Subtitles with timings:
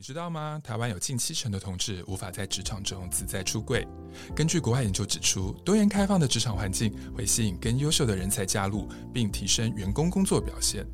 [0.00, 0.60] 你知道吗？
[0.62, 3.84] 台湾有近七成的同志无法在职场中自在出柜。
[4.32, 10.86] 根据国外研究指出，多元开放的职场环境会吸引更优秀的人才加入，并提升员工工作表现。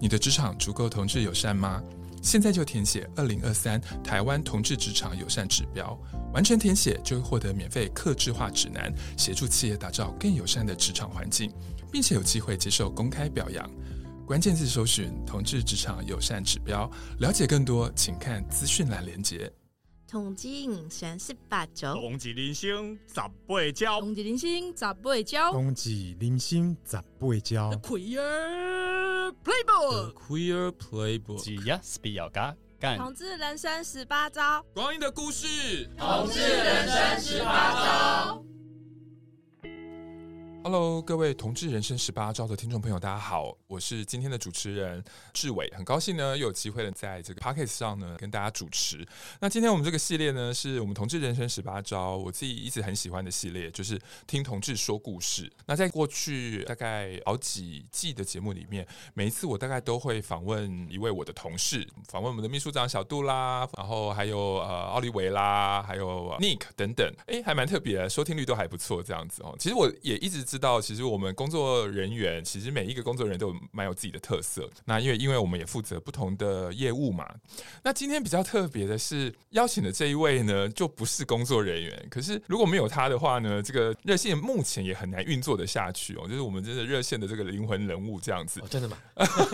[0.00, 1.82] 你的职场足够同志友善吗？
[2.22, 5.94] 现在就填写二零二三台湾同志职场友善指标，
[6.32, 11.52] 完成填写就会获得免费客制化指南，协助企业打造更友善的职场环境，
[11.92, 13.70] 并且有机会接受公开表扬。
[14.28, 16.86] 关键字搜寻“同志职场友善指标”，
[17.18, 19.50] 了解更多，请看资讯栏连结。
[20.06, 23.14] 同志人生十八招，同志人生十
[23.46, 27.70] 八招，同志人生十八招，同志人生十八招。
[27.82, 32.98] Queer Playbook，Queer Playbook。
[32.98, 35.88] 同志人生十八招，光阴的故事。
[35.96, 38.44] 同志人生十八招。
[40.70, 49.02] Hello，各位同志人生十八招的听众朋友，大家好，我是今天的主持人志伟，很高兴呢又有机会呢在这个 Podcast 上呢跟大家主持。
[49.40, 55.50] 那今天我们这个系列呢，是我们同志人生十八招，我自己一直很喜欢的系列，就是听同志说故事。
[55.64, 69.56] 那在过去大概好几季的节目里面，每一次我大概都会访问一位我的同事，访问我们的秘书长小杜啦，然后还有呃奥利维啦，还有 Nick 等等，哎，还蛮特别，收听率都还不错，这样子哦。
[69.58, 70.44] 其实我也一直。
[70.48, 74.68] 知道，其实我们工作人员，其实每一个工作人员都蛮有自己的特色。
[74.84, 77.28] 那因为，因为我们也负责不同的业务嘛。
[77.82, 82.06] 那今天比较特别的是，邀请的这一位呢，就不是工作人员。
[82.10, 86.26] 可是如果没有他的话呢，这个热线目前也很难运作的下去哦。
[86.28, 88.60] 就是我们真的热线的这个灵魂人物这样子。
[88.60, 88.98] 哦，真的吗？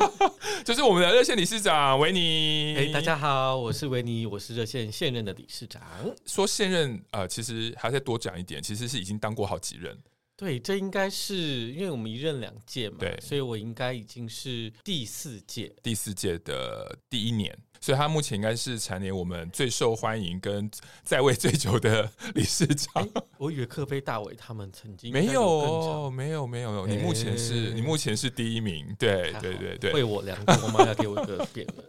[0.65, 2.77] 就是我们的热线理事长维尼。
[2.77, 5.83] 哎，大家好，我是维尼，我是热线现任的理事长。
[6.27, 9.97] 说现任，呃，其实还要再多讲一点，其实是已经当过好几任。
[10.45, 17.59] 对，这应该是因为我们一任两届嘛，对，所以我应该已经是第四届，第四届的第一年。
[17.85, 20.71] 所以他目前应该是蝉联我们最受欢迎跟
[21.03, 23.07] 在位最久的理事长。
[23.37, 26.87] 我以为克菲大伟他们曾经没有，没有，没有。
[26.87, 29.93] 你目前是你目前是第一名，对，对，对，对。
[29.93, 31.85] 为我良多，我妈要给我一个 匾了。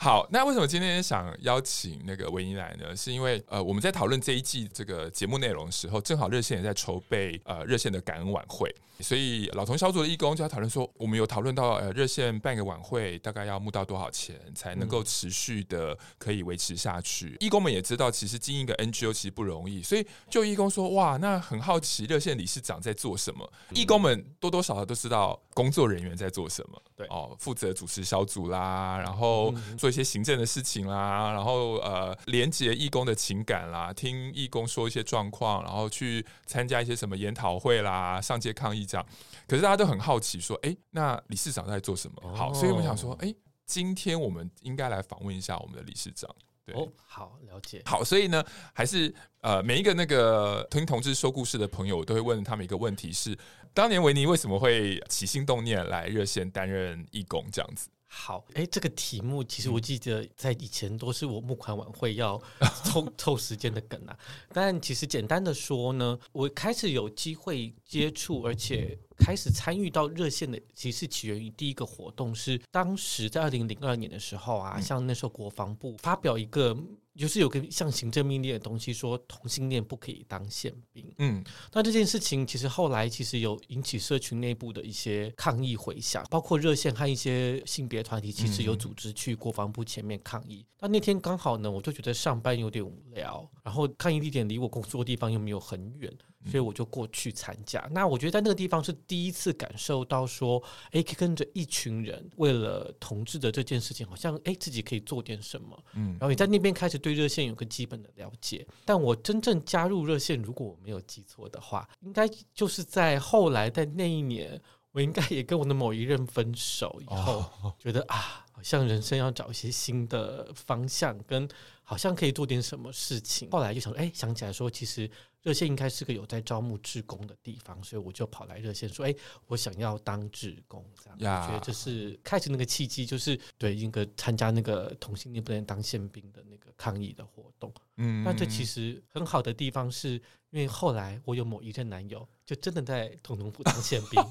[0.00, 2.96] 好，那为什么今天想邀请那个维尼来呢？
[2.96, 15.04] 是因为呃，我们在讨论这一季这个节目内容的时候，正好热线也在筹备呃热线的感恩晚会，所以老同小组的义工就要讨论说，我们有讨论到呃热线办个晚会大概要募到多少钱才能够。
[15.10, 23.50] 持续的可以维持下去，义工们也知道，其实经营一个 NGO 其实不容易，所以就义工说，哇，那很好奇热线理事长在做什么。
[23.74, 39.06] 义工们多多少少都知道工作人员在做什么，对哦，负责主持小组啦，然后做一些行政的事情啦，然后呃，连接义工的情感啦，听义工说一些状况，然后去参加一些什么研讨会啦，上街抗议这样。
[39.46, 42.34] 可是大家都很好奇，说，哎，那理事长在做什么？
[42.34, 43.32] 好，所以我们想说，哎。
[43.70, 46.28] 今天我们应该来访问一下我们的理事长。
[46.66, 47.80] 对，哦，好，了解。
[47.86, 53.38] 好，所以呢，还是呃，每一个那个听同志说故事的朋友，我都会问他们一个问题是：
[53.72, 57.88] 当年维尼为什么会起心动念来热线担任义工这样子？
[58.12, 62.36] 好，哎，这个题目其实我记得在以前都是我募款晚会要
[62.84, 64.18] 凑凑时间的梗啊。
[64.52, 76.76] 但其实简单的说呢，我开始有机会接触，而且开始参与到热线的，其实起源于第一个活动是当时在二零零二年的时候啊，像那时候国防部发表一个。
[77.16, 81.04] 就是有个像行政命令的东西，说同性恋不可以当宪兵。
[81.18, 90.64] 嗯，那这件事情其实后来其实有引起社群内部的一些抗议回响，包括热线和一些性别团体其实有组织去国防部前面抗议。
[90.78, 96.12] 那、嗯、那天刚好呢，我就觉得上班有点无聊，然后抗议地点离我工作的地方又没有很远。
[96.46, 97.86] 所以我就过去参加。
[97.90, 100.62] 那我觉得在那个地方是第一次感受到说，
[100.92, 105.84] 哎，跟着一群人为了同志的这件事情，好像哎自己可以做点什么。
[105.92, 108.66] 嗯，然后你在那边开始对热线有个基本的了解。
[108.84, 114.58] 但我真正加入热线，如果我没有记错的话，应该就是在后来在那一年，
[114.92, 117.44] 我应该也跟我的某一任分手以后，
[117.78, 121.46] 觉得啊，好像人生要找一些新的方向，跟
[121.82, 123.50] 好像可以做点什么事情。
[123.50, 125.10] 后来就想，哎，想起来说，其实。
[125.42, 129.14] 热线应该是个有在招募志工的地方，所以我就跑来热线说：“哎，
[129.46, 137.72] 我想要当志工。”这样.我觉得这是开始那个契机，就是对一个参加那个同性恋不能当宪兵的那个抗议的活动。
[137.96, 140.14] 嗯，那这其实很好的地方是，
[140.50, 144.22] 因为后来我有某一任男友，就真的在总统府当宪兵。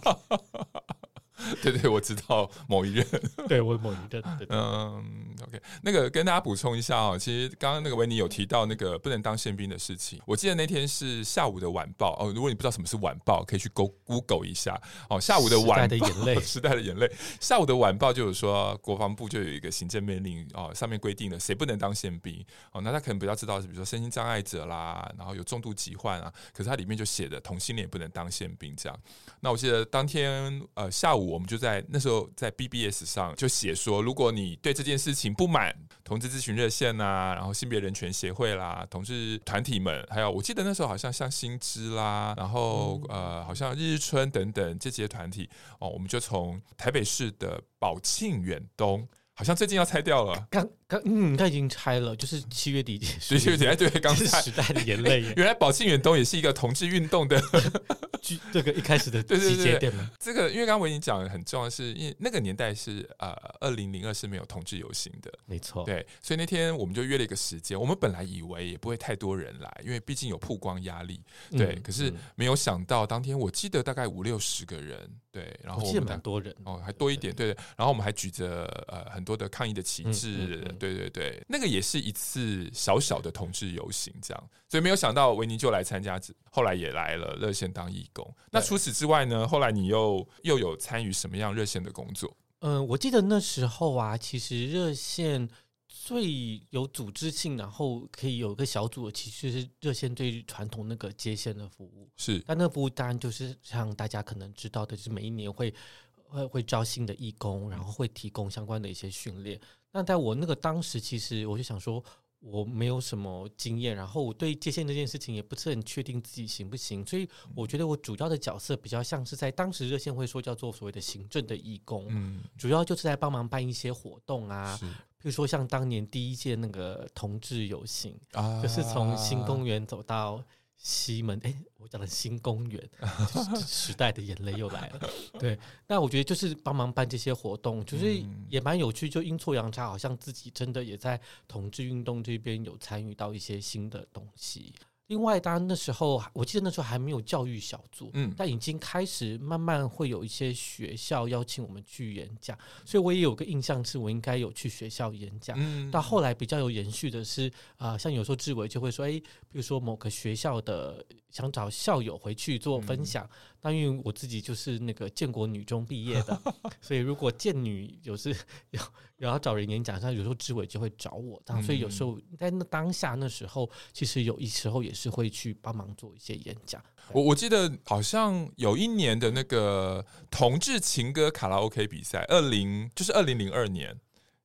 [1.61, 3.05] 对对，我知道某一任，
[3.47, 5.03] 对我某一任，对嗯
[5.47, 10.21] ，OK，那个跟大家补充一下哦，其实刚刚那个维尼有提到那个不能当宪兵的事情。
[10.25, 15.19] 我记得那天是下午的晚报哦，如果你不知道什么是晚报，可以去 Google 一下哦。
[15.19, 17.11] 下午的晚报，时代的眼泪， 时代的眼泪。
[17.39, 22.81] 下午的晚报就有说，国防部就有一个行政命令哦，上面规定了谁不能当宪兵哦。
[22.81, 28.99] 那他可能比较知道是，比如说身心障碍者啦，然后有重度疾患啊，可是它里面就写的同性恋也不能当宪兵这样。
[29.39, 45.49] 那我记得当天呃下午我们就在那时候在 BBS 上就写说，如果你对这件事情不满，同志咨询热线呐、啊，然后性别人权协会啦，同志团体们，还有我记得那时候好像像新知啦，然后呃，好像日日春等等这些团体
[45.79, 49.07] 哦，我们就从台北市的宝庆远东。
[49.35, 53.37] 好像最近要拆掉了，刚刚嗯，他已经拆了，就是七月底结束。
[53.37, 54.41] 七月底哎，对，刚拆。
[54.41, 57.39] 时代的眼泪，原来宝庆远东也是一个同志运动的，
[58.51, 59.93] 这个一开始的对对对对。
[60.17, 65.83] 这个因为刚刚我已经讲的很重要的是，因为那个年代是呃二零零二是没有同志游行的，没错。
[65.83, 71.21] 对，所以那天我们就约了一个时间，我们本来以为也不会太多人来，因为毕竟有曝光压力。
[71.51, 77.57] 对，嗯、可是没有想到当天我记得大概五六十个人，对，然后我们蛮多人哦，还多一点，对对。
[77.77, 84.49] 然后我们还举着呃很多的抗议的旗帜，嗯嗯嗯、对对对，那个也是一次小小的同志游行，这样。
[84.67, 88.35] 所以没有想到维尼就来参加，后来也来了热线当义工。
[88.51, 89.47] 那除此之外呢？
[89.47, 92.35] 后来你又又有参与什么样热线的工作？
[92.59, 95.47] 嗯、呃，我记得那时候啊，其实热线
[95.87, 102.09] 最有组织性，然后可以有一个小组的，其实是热线对传统那个接线的服务。
[102.17, 105.73] 是，但那个服务当然就是像大家可能知道的，就是每一年会
[106.13, 109.59] 会会招新的义工，然后会提供相关的一些训练。
[109.91, 112.03] 那在我那个当时，其实我就想说，
[112.39, 130.43] 我没有什么经验，然后我对接线这件事情也不是很确定自己行不行，所以我觉得我主要的角色比较像是在当时热线会说叫做所谓的行政的义工，嗯，主要就是在帮忙办一些活动啊，比如说像当年第一届那个同志游行，啊，就是从新公园走到。
[130.81, 132.89] 西门，哎、欸，我讲的新公园，
[133.67, 135.09] 时代的眼泪又来了。
[135.37, 144.73] 对，那我觉得就是帮忙办这些活动，就是也蛮有趣，就阴错阳差，好像自己真的也在同志运动这边有参与到一些新的东西。
[145.09, 155.57] 另外，当然那时候，我记得那时候还没有教育小组，嗯，但已经开始慢慢会有一些学校邀请我们去演讲，所以我也有个印象，是我应该有去学校演讲。
[155.59, 159.13] 嗯，到后来比较有延续的是，啊、呃，像有时候志伟就会说，哎，
[159.49, 163.25] 比如说某个学校的想找校友回去做分享。
[163.25, 163.29] 嗯
[163.61, 166.41] 但因为我自己就是那个建国女中毕业的，
[166.81, 168.35] 所以如果建女有时
[168.71, 168.81] 有
[169.17, 176.83] 有要找人演讲，像有时候志伟就会找我，所以有时候在那当下那时候，其实有一时候也是会去帮忙做一些演讲。
[177.11, 183.99] 我我记得好像有一年的那个同志情歌卡拉 OK 比赛，二零就是二零零二年。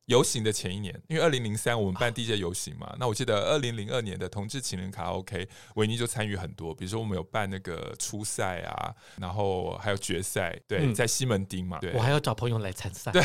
[0.05, 13.11] 游行的前一年，因为二零零三我们办第一届游行嘛，那我记得二零零二年的同志情人卡拉 OK，维尼就参与很多，比如说我们有办那个初赛啊，然后还有决赛，对，嗯、在西门町嘛，对，我还要找朋友来参赛。
[13.11, 13.23] 对，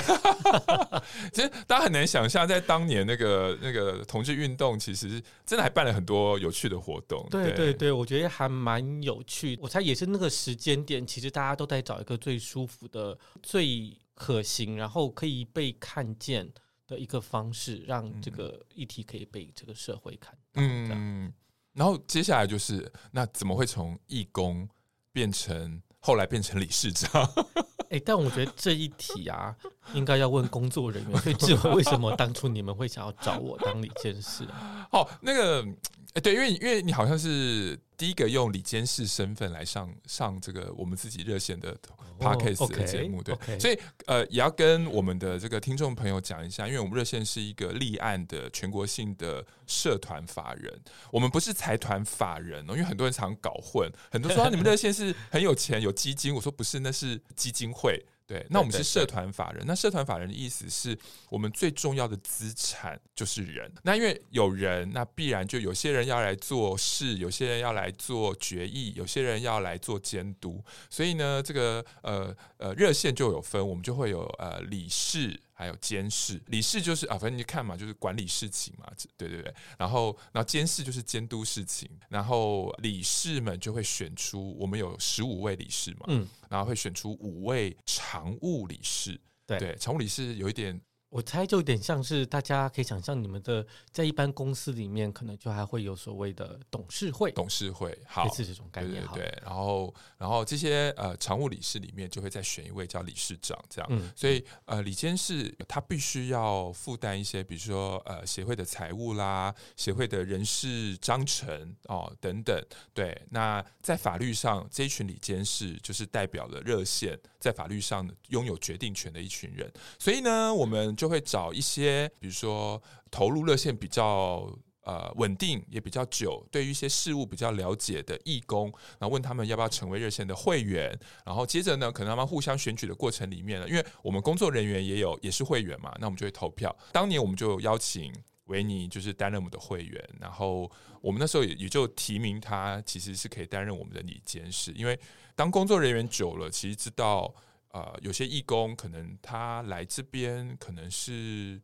[1.33, 7.27] 其实大家很难想象，在当年那个那个同志运动，其实真的还办了很多有趣的活动。
[7.31, 9.59] 对对对，对，我觉得还蛮有趣。
[9.61, 16.51] 我猜也是那个时间点，其实大家都在找一个最舒服的、最可行，然后可以被看见。
[16.91, 20.61] 的一个方式，让这个议题可以被这个社会看到。
[20.61, 21.33] 嗯，
[21.73, 24.69] 然后接下来就是，那怎么会从义工
[25.13, 27.23] 变成后来变成理事长？
[27.91, 29.57] 哎、欸，但我觉得这一题啊，
[29.95, 31.21] 应该要问工作人员。
[31.21, 34.45] 所以，志伟为什么当初你们会想要找我当理监事？
[34.93, 35.67] 哦，那个。
[36.11, 41.77] 哎、欸，对，因为因为你好像是第一个用李监事身份来上上这个我们自己热线的
[42.19, 50.77] Podcast 的节目，对，所以呃，也要跟我们的这个听众朋友讲一下，因为我们热线是一个立案的全国性的社团法人，
[51.13, 58.05] 我们不是财团法人哦，因为很多人常搞混，很多人说、啊、你们热线是很有钱有基金，我说不是，那是基金会。
[58.31, 59.65] 对，那我们是社团法人。
[59.67, 60.97] 那社团法人的意思是
[61.31, 63.69] 我们最重要的资产就是人。
[63.83, 70.63] 那因为有人，那必然就有些人要来做事，有些人要来做决议，有些人要来做监督。
[70.89, 75.37] 所以呢，这个呃呃热线就有分，我们就会有呃理事。
[75.61, 79.55] 还有监事，理事就是啊，反正你看嘛，就是管理事情嘛，对对对。
[79.77, 81.87] 然后，然后监事就是监督事情。
[82.09, 89.21] 然后理事们就会选出，我们有十五位理事嘛，嗯，然后会选出五位常务理事。
[89.47, 99.43] 对，对，常务理事有一点我猜就有点像是大家可以想象，你们的在一般公司里面，可能就还会有所谓的董事会，董事会，好，类似这种概念，对对对。
[99.45, 103.89] 然后，然后这些呃常务理事里面，就会再选一位叫理事长，这样。
[103.91, 112.65] 嗯、所以呃，理监事他必须要负担一些，比如说呃协会的财务啦，协会的人事章程哦等等。
[112.95, 119.69] 对，那在法律上，这一群理监事就是代表了热线，在法律上拥有决定权的一群人。
[119.99, 122.79] 所以呢，我们就会找一些，比如说
[123.11, 124.47] 投入热线比较
[124.83, 136.77] 呃稳定，也比较久，对于一些事务比较了解的义工，然后问他们要不要成为热线的会员，然后接着呢，可能他们互相选举的过程里面呢，因为我们工作人员也有也是会员嘛，那我们就会投票。
[136.93, 138.13] 当年我们就邀请
[138.45, 145.01] 维尼就是担任我们的会员，然后我们那时候也也就提名他，其实是可以担任我们的理监事，因为
[145.35, 147.35] 当工作人员久了，其实知道。
[147.71, 151.61] 呃，有些义工可能他来这边，可能是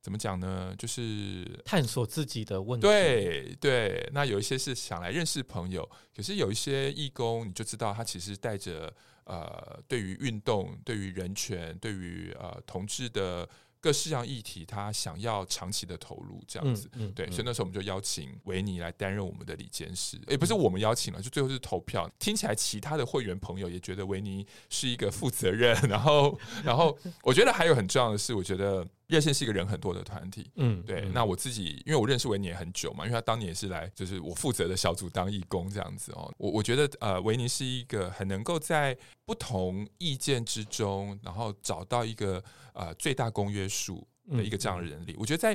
[0.00, 0.74] 怎么讲呢？
[0.78, 2.86] 就是探索自己的问题。
[2.86, 8.92] 对对，那有一些是想来认识朋友，可是有一些义工，你就知道他其实带着
[9.24, 13.48] 呃，对于运动、对于人权、对于呃同志的。
[13.82, 22.08] 各式样议题，他想要长期的投入，这样子，嗯嗯、对，所以那时候我们就邀请维尼来担任我们的理监事，也、欸、不是我们邀请了，就最后是投票。
[22.20, 31.02] 听起来，其他的会员朋友也觉得维尼是一个负责任，然后，然后我觉得还有很重要的是，我觉得热线是一个人很多的团体，嗯，对。
[31.02, 36.32] 嗯、那我自己，因为我认识维尼也很久嘛，因为他当年也是来，就是我负责的小组当义工这样子哦。
[36.38, 42.42] 我我觉得，呃，维尼是一个很能够在不同意见之中，然后找到一个。
[42.74, 45.54] 呃，最大公约数的一个这样的人力，嗯、我觉得在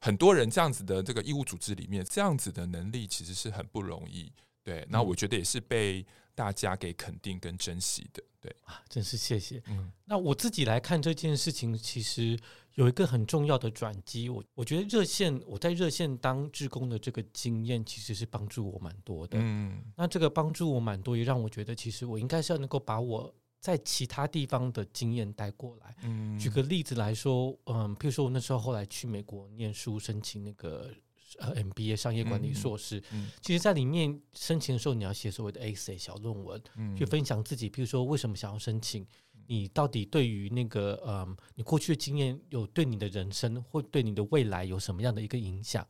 [0.00, 4.30] 很多人这样子的这个义务组织里面，这样子的能力其实是很不容易。
[4.62, 6.04] 对，那我觉得也是被
[6.34, 8.22] 大家给肯定跟珍惜的。
[8.40, 9.62] 对啊，真是谢谢。
[9.68, 12.38] 嗯，那我自己来看这件事情，其实
[12.74, 14.28] 有一个很重要的转机。
[14.28, 19.38] 我我觉得热线，我在热线当志工的这个经验，其实是帮助我蛮多的。
[19.40, 23.34] 嗯，那这个帮助我蛮多，也让我觉得，其实我应该是要能够把我。
[23.62, 30.90] 在其他地方的经验带过来，嗯，举个例子来说，嗯，譬如说我那时候后来去美国念书，申请那个
[31.38, 39.06] 呃 MBA 商业管理硕士，嗯，嗯，其实，在里面申请的时候，你要写所谓的 essay 小论文，嗯，去分享自己，譬如说为什么想要申请，
[39.46, 45.86] 你到底对于那个嗯，你过去的经验有对你的人生或对你的未来有什么样的一个影响？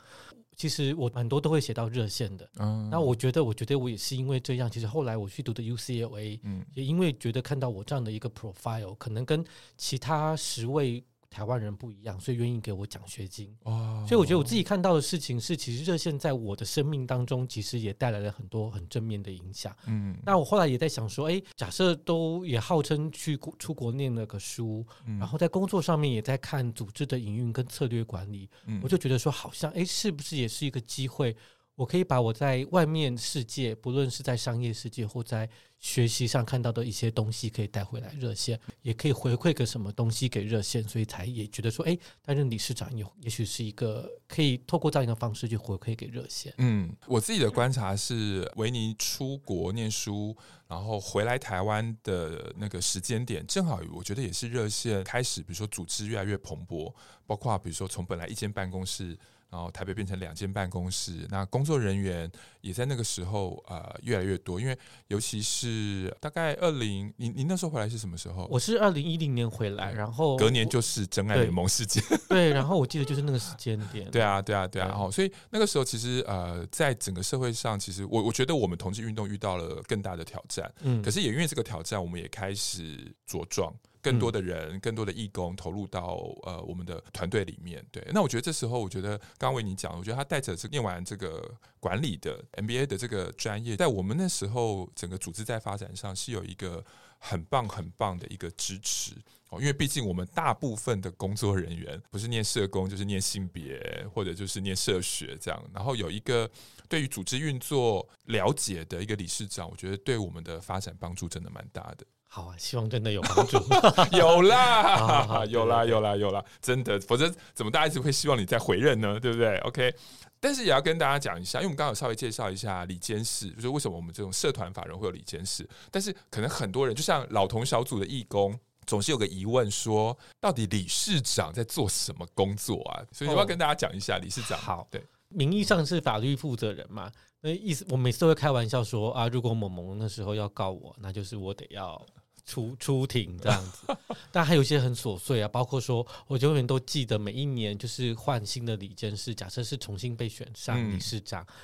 [0.55, 4.71] 其实我很多都会写到热线的，嗯，那我觉得，我觉得我也是因为这样。
[4.71, 9.45] 其实后来我去读的 UCLA，嗯，也因为觉得看到我这样的一个 profile，可能跟
[9.77, 11.03] 其他十位。
[11.33, 13.57] 台湾人不一样，所以愿意给我奖学金。
[13.63, 19.75] 哦，所以我觉得我自己看到的事情是，其实热线在我的生命当中，其实也带来了很多很正面的影响。
[19.87, 31.35] 嗯，那我后来也在想说，哎，假设都也号称去出国念了个书，嗯，然后在工作上面也在看组织的营运跟策略管理，嗯，我就觉得说，好像哎，是不是也是一个机会？
[31.75, 35.49] 我可以把我在外面世界，不论是在商业世界或在
[35.79, 46.53] 学习上看到的一些东西，可以带回来热线，也可以回馈个什么东西给热线，所以才也觉得说，哎，担任理事长也也许是一个可以透过这样一个方式去回馈给热线。
[46.59, 50.37] 嗯，我自己的观察是，维尼出国念书，
[50.69, 56.95] 然后回来台湾的那个时间点，正好我觉得也是热线开始，比如说组织越来越蓬勃，
[57.27, 59.19] 包括比如说从本来一间办公室。
[59.53, 62.31] 然后台北变成两间办公室，那工作人员
[62.63, 64.77] 也在那个时候呃越来越多，因为
[65.09, 68.49] 尤其是大概二零，您您那时候回来是什么时候？
[68.51, 83.71] 我是二零一零年回来，然后隔年就是真爱联盟事件，对，然后我记得就是那个时间点， 对啊对啊对啊，然后所以那个时候其实呃在整个社会上，其实我我觉得我们同志运动遇到了更大的挑战，嗯，可是也因为这个挑战，我们也开始茁壮。
[84.03, 87.83] 更多的人，更多的义工投入到呃我们的团队里面。
[87.93, 96.85] 对，那我觉得这时候，我觉得刚刚为你讲，我觉得他带着这念完这个管理的 MBA 的这个专业，在我们那时候整个组织在发展上是有一个
[97.19, 99.15] 很棒很棒的一个支持
[99.51, 99.61] 哦。
[99.61, 105.71] 因为毕竟我们大部分的工作人员不是念社工，就是念性别或者就是念社学这样。
[105.73, 106.51] 然后有一个
[106.89, 112.05] 对于组织运作了解的一个理事长，我觉得对我们的发展帮助真的蛮大的。
[112.35, 113.59] 好啊，希望真的有帮助。
[114.17, 119.21] 有啦， 有啦，有啦，有啦，真的，否则怎么大家一直会希望你再回任呢？
[119.21, 119.95] 对不对？OK，
[120.41, 125.69] 但是也要跟大家讲一下，因为我们刚刚有稍微介绍一下理监事，就是为什么我们这种社团法人会有理监事。
[125.91, 133.05] 但是可能很多人，就像老同小组的义工，总是有个疑问说，说到底理事长在做什么工作啊？
[133.13, 137.13] 所以我要跟大家讲一下，理事长好，对，名义上是法律负责人嘛，
[137.43, 142.01] 那意思我每次都会开玩笑说啊，如果某某那时候要告我，那就是我得要。
[142.45, 143.97] 出出庭这样子。
[144.33, 151.43] 但还有一些很琐碎啊，包括说，我永远都记得每一年就是换新的理监事，假设是重新被选上理事长。
[151.43, 151.55] 嗯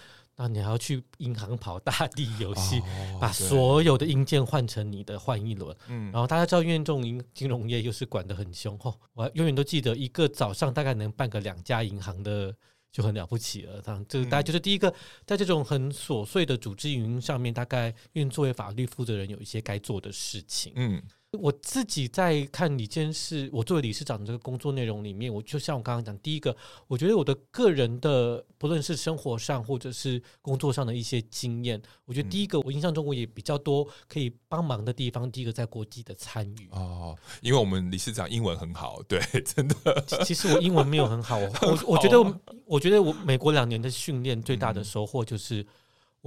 [0.41, 5.77] 那你还要去银行跑大地游戏，哦、把所有的硬件换成你的换一轮。
[5.89, 12.55] 嗯，然后大家知道，因为这种银金融业又是管得很凶吼，我永远都记得一个早上大概能办个两家银行的
[12.91, 13.81] 就很了不起了。
[13.83, 14.93] 这样，这个大概就是第一个，
[15.27, 20.73] 在这种很琐碎的组织运营上面，大概因为作为法律负责人有一些该做的事情。
[20.77, 21.03] 嗯。
[21.33, 26.57] 我自己在看理监事，我作为理事长的这个工作内容里面，我就像我刚刚讲，第一个，
[26.87, 35.31] 我觉得我的个人的不论是生活上或者是工作上的一些经验，我觉得第一个，我印象中我也比较多可以帮忙的地方。
[35.31, 40.03] 第一个在国际的参与哦，因为我们理事长英文很好，对，真的。
[40.25, 45.67] 其实我英文没有很好，我我我觉得我，我觉得我美国两年的训练最大的收获就是。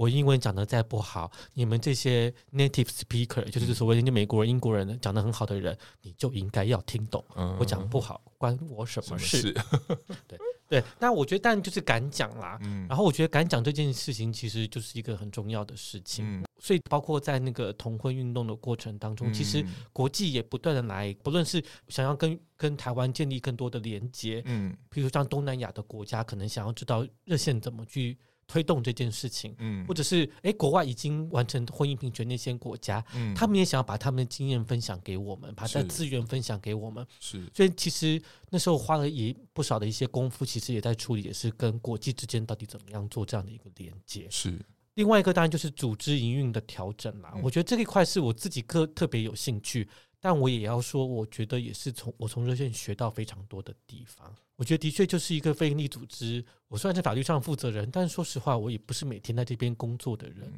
[0.02, 7.24] 我英文讲的再不好，你们这些 native speaker，就是所谓的美国人、英国人讲的很好的人，你就应该要听懂。
[7.36, 9.40] 嗯、我讲不好，关我什么事？
[9.42, 12.58] 什么事 对对，那我觉得，但就是敢讲啦。
[12.62, 16.24] 嗯、然后我觉得敢讲这件事情，其实就是一个很重要的事情。
[16.26, 28.18] 嗯、所以，包括在那个同婚运动的过程当中，嗯、其实国际也不断的来，不论是想要跟跟台湾建立更多的连接，嗯，比如像东南亚的国家，可能想要知道热线怎么去。
[28.52, 37.42] 推动这件事情，嗯，或者是诶，国外已经完成婚姻平权那些国家，嗯，他们也想要把他们的经验分享给我们，把他的资源分享给我们，是。
[37.54, 44.26] 所以其实那时候花了也不少的一些功夫，其实也在处理，也是跟国际之间到底怎么样做这样的一个连接。
[44.28, 44.58] 是。
[44.96, 49.88] 另外一个当然就是组织营运的调整啦，我觉得这一块是我自己个特别有兴趣。
[50.24, 54.32] 但我也要说，我觉得也是从我从热线学到非常多的地方。
[54.54, 56.44] 我觉得的确就是一个非营利组织。
[56.68, 60.48] 我虽然是法律上负责人，但说实话，我也不是每天在这边工作的人。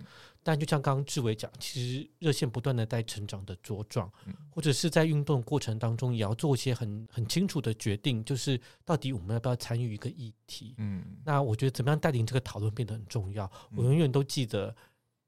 [0.43, 4.13] 但就像刚刚志伟讲，其实热线不断的在成长的茁壮，
[4.51, 10.75] 或者是在运动过程当中，也要做一些很很清楚的决定，就是到底我们要不要参与一个议题。
[10.77, 13.51] 嗯，那我觉得怎么样带领这个讨论变得很重要。
[13.75, 14.77] 我永远都记得。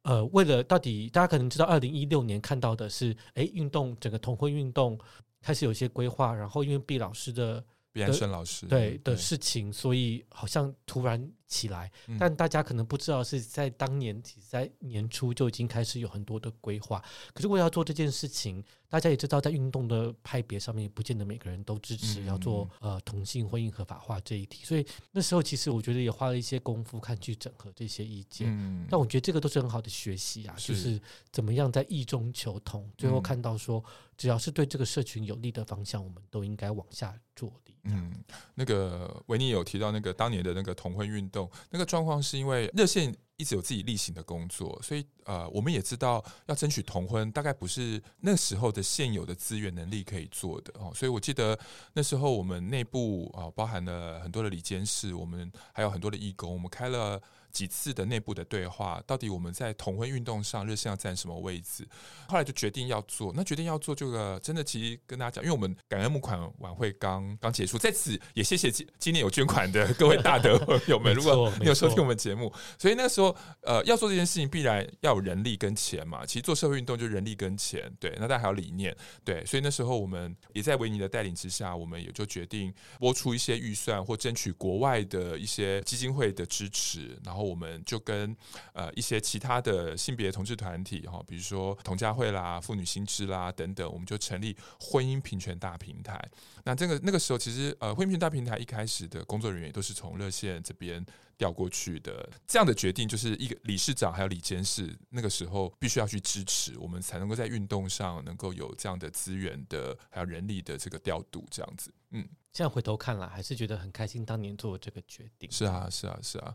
[0.06, 4.98] 呃，为了到底大家可能知道，二零一六年看到的是，哎，运动整个同婚运动
[5.42, 7.62] 开始有些规划，然后因为毕老师的。
[7.92, 17.02] 毕安生老师对的事情，所以好像突然起来，但大家可能不知道是在当年，其实在年初就已经开始有很多的规划。
[17.32, 24.64] 可是为了要做这件事情，大家也知道，在运动的派别上面，也不见得每个人都支持要做呃同性婚姻合法化这一题。
[24.64, 28.86] 所以那时候其实我觉得也花了一些功夫，看去整合这些意见。
[28.90, 33.82] 但我觉得这个都是很好的学习啊，就是怎么样在异中求同，最后看到说，
[34.16, 37.52] 只要是对这个社群有利的方向，我们都应该往下做。
[37.88, 38.12] 嗯，
[38.56, 41.35] 那个维尼有提到那个当年的那个同婚运动，
[41.70, 50.92] 那个状况是因为热线一直有自己例行的工作，所以呃，我们也知道要争取同婚，大概不是那时候的现有的资源能力可以做的哦。
[50.94, 51.58] 所以我记得
[51.92, 57.20] 那时候我们内部啊，包含了很多的理监事，我们还有很多的义工，我们开了。
[57.56, 61.88] 几次的内部的对话，到底我们在同婚运动上热线要占什么位置？
[62.28, 63.32] 后来就决定要做。
[63.34, 71.14] 那决定要做这个，真的其实跟大家讲，因为我们感恩募款晚会刚刚结束，在此也谢谢今今年有捐款的各位大德朋友们。
[71.16, 76.26] 如果你有收听我们节目，所以那时候呃要做这件事情，必然要有人力跟钱嘛。
[76.26, 78.14] 其实做社会运动就是人力跟钱，对。
[78.20, 79.42] 那大家还有理念，对。
[79.46, 87.45] 所以那时候我们也在维尼的带领之下，我们也就决定拨出一些预算或争取国外的一些基金会的支持，然后。
[87.46, 88.36] 我们就跟
[88.72, 96.22] 呃一些其他的性别同志团体哈，比如说同家会啦、妇女新知啦等等，我们就成立婚姻平权大平台。
[96.64, 101.04] 那这个那个时候，其实呃婚姻平权大平台一开始的工作人员也都是从热线这边
[101.36, 102.28] 调过去的。
[102.46, 111.92] 这样的决定就是一个理事长还有理监事，那个时候必须要去支持，我们才能够在运动上能够有这样的资源的还有人力的这个调度，这样子。
[112.10, 115.50] 嗯，现在回头看来，还是觉得很开心，当年做这个决定。
[115.50, 116.54] 是啊，是啊，是啊。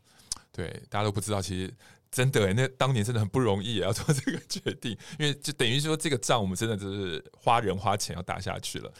[0.51, 1.73] 对，大家都不知道，其实
[2.11, 8.91] 真的诶，那当年真的很不容易，也要做这个决定，因为就等于说这个仗我们真的就是花人花钱要打下去了。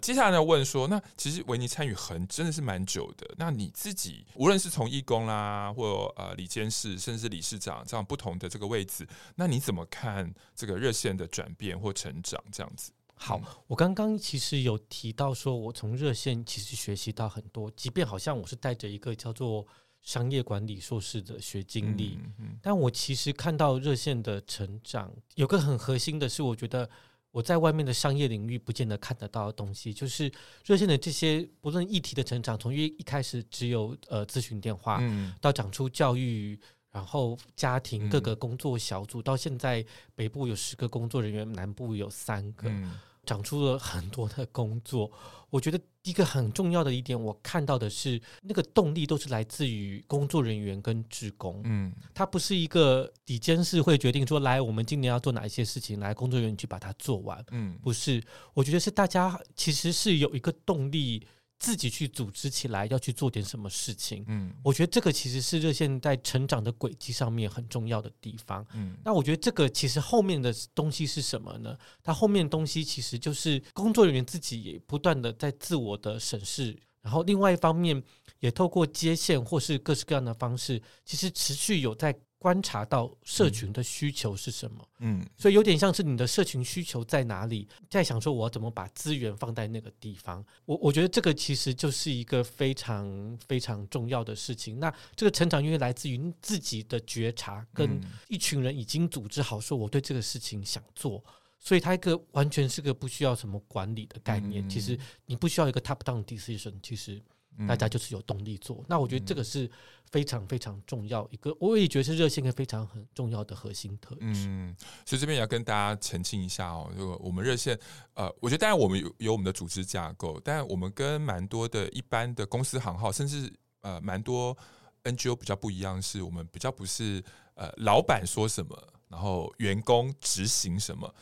[0.00, 12.92] 接下来要问说，那其实维尼参与很真的是蛮久的，那你自己无论是从义工啦，或呃理监事，甚至理事长这样不同的这个位置，那你怎么看这个热线的转变或成长这样子？
[13.14, 19.66] 好，我刚刚其实有提到说，我从热线其实学习到很多，即便好像我是带着一个叫做。
[20.02, 26.90] 商业管理硕士的学经历，嗯嗯、但我其实看到热线的成长，有个很核心的是，我觉得
[27.30, 30.30] 我在外面的商业领域不见得看得到的东西，就是
[30.64, 36.58] 热线的这些不论议题的成长，从一一开始只有呃咨询电话，嗯、到长出教育，
[36.90, 39.84] 然后家庭各个工作小组，到现在
[40.14, 42.68] 北部有十个工作人员，南部有三个。
[42.68, 45.10] 嗯长出了很多的工作，
[45.50, 51.60] 我觉得一个很重要的一点，我看到的是那个动力都是来自于工作人员跟职工。
[51.64, 57.44] 嗯，它不是一个底监事会决定说，来，我们今年要做哪一些事情，来工作人员去把它做完。
[57.50, 58.22] 嗯，不是，
[58.54, 61.26] 我觉得是大家其实是有一个动力。
[61.62, 64.24] 自己去组织起来，要去做点什么事情。
[64.26, 68.66] 嗯，我觉得这个其实是热线在成长的轨迹上面很重要的地方。
[68.74, 71.78] 嗯，那我觉得这个其实后面的东西是什么呢？
[72.02, 78.02] 它后面的东西其实就是工作人员自己也不断的在自我的审视，然后另外一方面
[78.40, 82.12] 也透过接线或是各式各样的方式，其实持续有在。
[82.42, 90.44] 观察到社群的需求是什么，嗯，所以有点像是你的社群需求在哪里，在想说我要怎么把资源放在那个地方。
[90.64, 94.80] 我我觉得这个其实就是一个非常非常重要的事情。
[94.80, 101.24] 那这个成长因为来自于自己的觉察，跟一群人已经组织好说我对这个事情想做，
[101.60, 104.68] 所以它一个完全是个不需要什么管理的概念。
[104.68, 107.22] 其实你不需要一个 top down decision，其实。
[107.68, 109.70] 大家就是有动力做，嗯、那我觉得这个是
[110.10, 114.46] 非常非常重要一个，我也觉得是热线一个非常很重要的核心特质。
[114.48, 117.78] 嗯，所以这边也要跟大家澄清一下哦，如果我们热线，
[118.14, 124.56] 呃，我觉得当然我们有有我们的组织架构，但我们跟蛮多的一般的公司行号，甚至呃蛮多
[125.04, 127.22] NGO 比较不一样，是我们比较不是
[127.54, 128.76] 呃老板说什么，
[129.08, 131.14] 然后员工执行什么，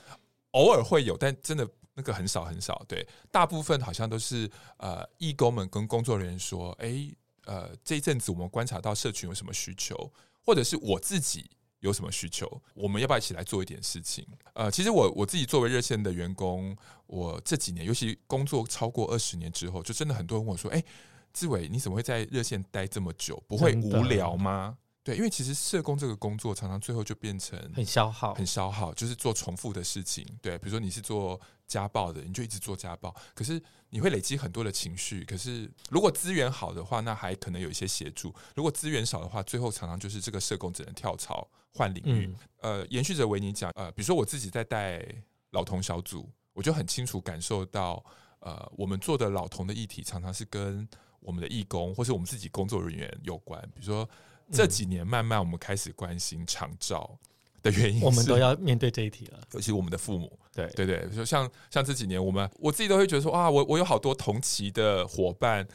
[0.52, 1.68] 偶尔会有，但真的。
[2.00, 7.12] 那个很少很少，对，大部分好像都是呃，义工们跟工作人员说，哎，
[7.44, 10.10] 呃，这一阵子我们观察到社群有什么需求，
[10.42, 14.26] 或者是我自己有什么需求，我们要不要一起来做一点事情？
[14.54, 16.74] 呃，其实我我自己作为热线的员工，
[17.06, 20.82] 我这几年，尤其工作超过二十年之后，就真的很多人问我说，哎，
[21.34, 23.42] 志伟，你怎么会在热线待这么久？
[23.46, 24.78] 不会无聊吗？
[25.02, 30.26] 对，因为其实社工这个工作常常最后就变成很消耗，很消耗，就是做重复的事情。
[30.42, 35.24] 对，比如说你是做家暴的，你就一直做家暴，可是你会累积很多的情绪。
[35.24, 42.34] 可是如果资源好的话，那还可能有一些协助；如果资源少的话，最后常常就是这个社工只能跳槽换领域。
[42.62, 45.06] 嗯、呃，延续着维尼讲，呃，比如说我自己在带
[45.52, 48.04] 老同小组，我就很清楚感受到，
[48.40, 50.88] 呃，我们做的老同的议题常常是跟
[51.20, 54.08] 我们的义工或是我们自己工作人员有关，比如说。
[54.52, 57.16] 这几年慢慢我们开始关心长照
[57.62, 59.40] 的原因，我们都要面对这一题了。
[59.52, 65.66] 尤其我们的父母，对对对，就像像这几年，我们我自己都会觉得说啊，我我有好多同期的伙伴，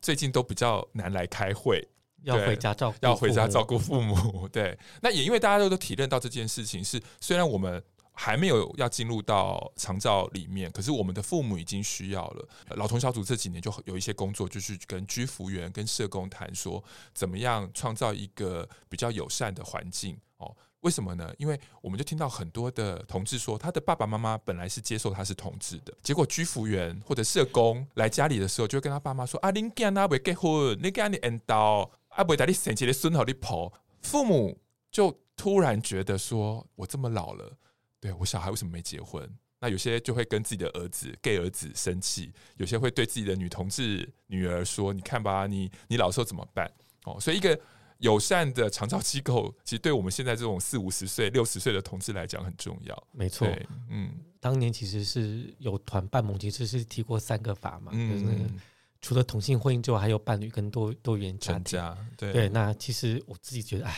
[0.00, 1.86] 最近都比较难来开会，
[2.22, 4.48] 要回家照顾，要回家照顾父母。
[4.52, 7.82] 对，那也因为大家都都体认到这件事情是，虽然我们。
[8.16, 12.48] 还没有要进入到长照里面，可是我们的父母已经需要了。
[12.76, 16.80] 老同小组这几年就有一些工作，就是跟居服员、跟社工谈说，
[17.12, 20.54] 怎么样创造一个比较友善的环境哦？
[20.84, 21.32] 为什么呢？
[21.38, 37.50] 因为我们就听到很多的同志说，他的爸爸妈妈本来是接受他是同志的，结果居服员或者社工来家里的时候，就会跟他爸妈说：“啊，恁囝仔未结婚，你囝仔缘投，啊，未带你生一个孙好你抱。”父母就突然觉得说：“我这么老了。”
[37.98, 39.26] 对，我小孩为什么没结婚？
[39.60, 46.70] 那有些就会跟自己的儿子 gay 儿子生气，有些会对自己的女同志女儿说：“你看吧，你你老时候怎么办？”
[47.06, 47.58] 哦，所以一个
[47.98, 53.06] 友善的长照机构，其实对我们现在这种四五十岁、六十岁的同志来讲很重要。
[53.12, 53.48] 没错，
[53.88, 58.34] 嗯，当年其实是有团办盟，其实是提过三个法嘛，嗯，就是
[59.00, 61.80] 除了同性婚姻之外，还有伴侣跟多多元家庭。
[62.16, 63.94] 对对，那其实我自己觉得，哎。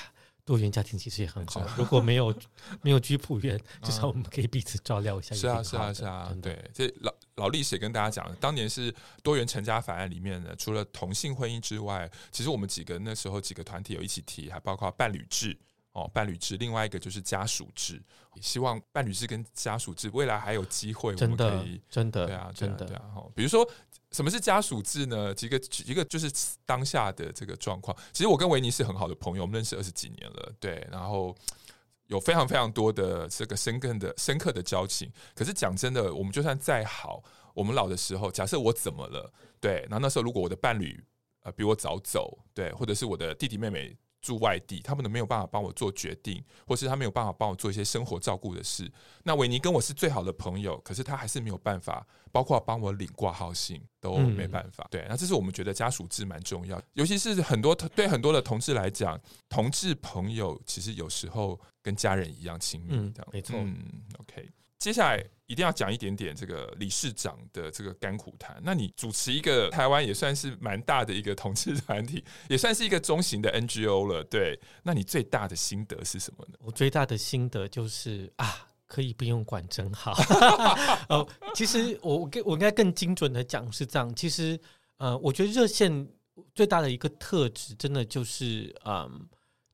[0.46, 2.32] 多元家庭其实也很好， 如果没有
[2.80, 5.34] 没有居普员，至少我们可以彼此照料一下。
[5.34, 6.70] 是啊，是啊，是啊，对。
[6.72, 15.56] 这老老历史也跟大家讲，当年是多元成家法案里面呢，除了同性婚姻之外，其实我们几个那时候几个团体有一起提，还包括伴侣制
[15.92, 18.02] 哦，伴侣制，另外一个就是家属制，
[18.40, 23.02] 希望伴侣制跟家属制未来还有机会，我们可以真的，对啊，真的，对啊，
[23.34, 23.68] 比如说。
[24.12, 25.34] 什么是家属制呢？
[25.34, 26.32] 几个一个就是
[26.64, 27.94] 当下的这个状况。
[28.12, 31.36] 其实我跟维尼是很好的朋友，我们认识二十几年了，对，然后
[32.06, 35.10] 有非常非常多的这个深刻的深刻的交情。
[35.34, 37.22] 可是讲真的，我们就算再好，
[37.54, 41.02] 我们老的时候，假设我怎么了，对，那那时候如果我的伴侣
[41.42, 43.96] 呃比我早走，对，或者是我的弟弟妹妹。
[44.26, 48.90] 住外地，他们都没有办法帮我做决定，或是他没有办法帮我做一些生活照顾的事。
[49.22, 54.82] 那维尼跟我是最好的朋友，可是他还是没有办法，包括帮我领挂号信都没办法。
[54.84, 63.12] 嗯、对，那这是我们觉得家属制蛮重要，尤其是很多对很多的同志来讲，同志朋友其实有时候跟家人一样亲密。
[63.12, 63.56] 的、嗯、没错。
[63.56, 63.78] 嗯
[64.18, 64.50] ，OK。
[64.78, 68.60] 接下来一定要讲一点点这个理事长的这个甘苦谈。
[68.62, 74.22] 那你主持一个台湾也算是蛮大的一个同志团体，也算是一个中型的 NGO 了。
[74.24, 76.58] 对，那你最大的心得是什么呢？
[76.60, 80.12] 我最大的心得就是啊，可以不用管真好。
[81.08, 84.14] 哦，其实我我我应该更精准的讲是这样。
[84.14, 84.60] 其实
[84.98, 86.06] 呃，我觉得热线
[86.54, 89.26] 最大的一个特质，真的就是嗯，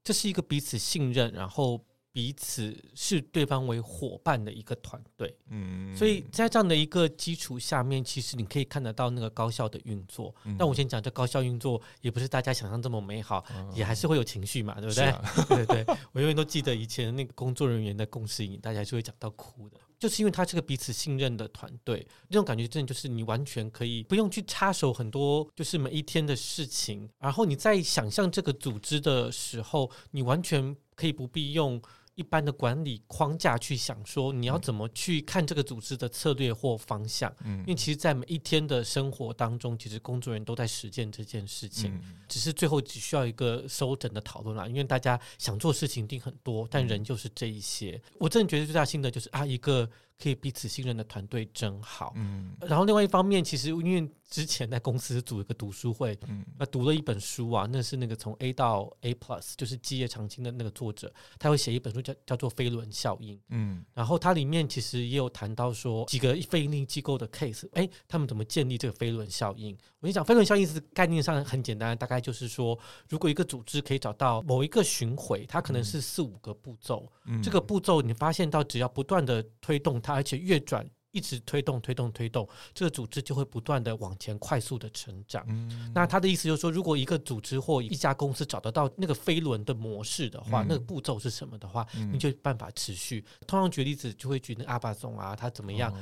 [0.04, 1.84] 这是一个彼此信任，然后。
[2.12, 10.34] 彼此视对方为伙伴的一个团队，嗯，所以在这样的一个基础下面，其实你可以看得到那个高效的运作。
[10.44, 15.04] 那、嗯、我先讲，这高效运作也不是大家想象这么美好，嗯、也还是会有情绪嘛，对不对？
[15.06, 15.22] 啊、
[15.66, 27.08] 对我永远都记得以前那个工作人员的共识营，大家还是会讲到哭的，就是因为他是个彼此信任的团队，这种感觉真的就是你完全可以不用去插手很多，就是每一天的事情。
[27.18, 31.80] 然后你在想象这个组织的时候，你完全可以不必用。
[32.14, 37.34] 一般的管理框架去想说，你要怎么去看这个组织的策略或方向？
[37.44, 41.98] 嗯，因为其实，在每一天的生活当中，其实工作人员都在实践这件事情，
[42.28, 44.66] 只是最后只需要一个收整的讨论啦。
[44.66, 48.00] 因为大家想做事情一定很多，但人就是这一些。
[48.18, 49.88] 我真的觉得最大心得就是啊，一个
[50.20, 52.12] 可以彼此信任的团队真好。
[52.16, 54.10] 嗯，然后另外一方面，其实因为。
[54.32, 69.76] 之前在公司组一个读书会，嗯，那读了一本书啊，那是那个从 A 到 A Plus，就是基业长青的那个作者，他会写一本书叫叫做飞轮效应，嗯，然后它里面其实也有谈到说几个非盈利机构的 case，哎，他们怎么建立这个飞轮效应？
[70.00, 72.78] 我跟你讲，飞轮效应是概念上很简单，大概就是说，
[73.10, 80.88] 如果一个组织可以找到某一个巡回，它可能是四五个步骤，嗯，这个步骤你发现到只要不断的推动它，而且越转。
[81.14, 85.44] 一直推动推动推动，这个组织就会不断的往前快速的成长。
[85.46, 93.22] 嗯、那他的意思就是说，如果一个组织或一家公司找得到那个飞轮的模式的话，嗯、那个步骤是什么的话，嗯、你就办法持续。
[93.46, 95.92] 通常举例子就会举那个阿巴总啊，他怎么样，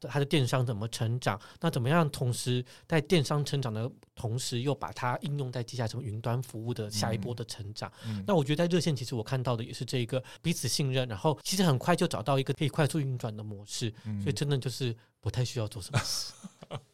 [0.00, 1.40] 他的电商怎么成长？
[1.60, 7.88] 那怎么样同时在电商成长的同时，又把它应用在接下来什么云端服务的下一波的成长？
[8.04, 14.56] 嗯嗯、那我觉得在热线，其实我看到的也是这一个彼此信任，然后其实很快就找到一个可以快速运转的模式，嗯、所以真的。
[14.56, 16.32] 就是不太需要做什么事。